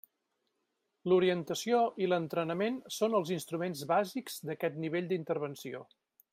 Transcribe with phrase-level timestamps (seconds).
[1.11, 5.87] L'orientació i l'entrenament són els instruments bàsics d'aquest nivell d'intervenció.